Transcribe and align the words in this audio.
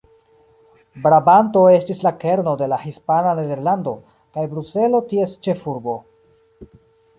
Brabanto 1.03 1.61
estis 1.73 2.01
la 2.07 2.13
kerno 2.23 2.55
de 2.63 2.71
la 2.73 2.79
hispana 2.87 3.35
Nederlando, 3.41 3.95
kaj 4.39 4.49
Bruselo 4.57 5.05
ties 5.15 5.39
ĉefurbo. 5.49 5.99